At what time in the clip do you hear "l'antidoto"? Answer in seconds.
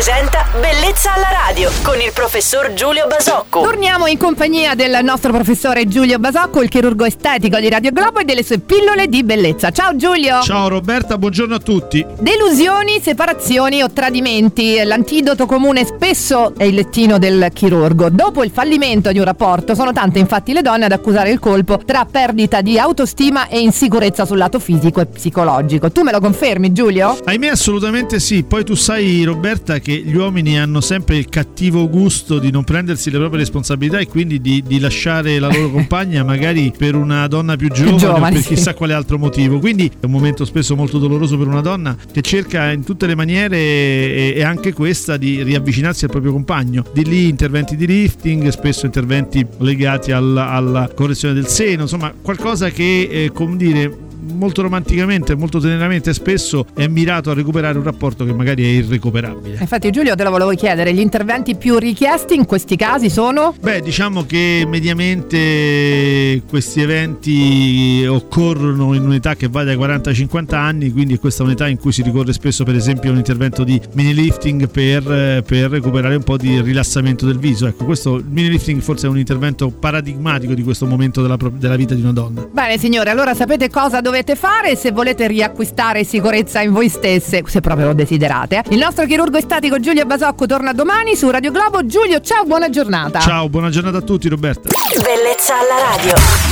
14.82-15.46